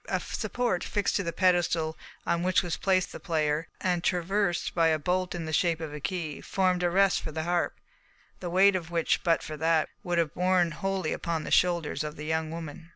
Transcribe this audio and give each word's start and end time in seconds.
A 0.09 0.19
support, 0.19 0.83
fixed 0.83 1.15
to 1.17 1.21
the 1.23 1.31
pedestal 1.31 1.95
on 2.25 2.41
which 2.41 2.63
was 2.63 2.75
placed 2.75 3.11
the 3.11 3.19
player, 3.19 3.67
and 3.79 4.03
traversed 4.03 4.73
by 4.73 4.87
a 4.87 4.97
bolt 4.97 5.35
in 5.35 5.45
the 5.45 5.53
shape 5.53 5.79
of 5.79 5.93
a 5.93 5.99
key, 5.99 6.41
formed 6.41 6.81
a 6.81 6.89
rest 6.89 7.21
for 7.21 7.31
the 7.31 7.43
harp, 7.43 7.79
the 8.39 8.49
weight 8.49 8.75
of 8.75 8.89
which, 8.89 9.21
but 9.21 9.43
for 9.43 9.57
that, 9.57 9.89
would 10.01 10.17
have 10.17 10.33
borne 10.33 10.71
wholly 10.71 11.13
upon 11.13 11.43
the 11.43 11.51
shoulders 11.51 12.03
of 12.03 12.15
the 12.15 12.25
young 12.25 12.49
woman. 12.49 12.89